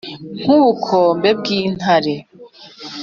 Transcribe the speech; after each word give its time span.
nk' 0.41 0.53
ubukombe 0.57 1.29
bw' 1.39 1.53
intare 1.59 2.15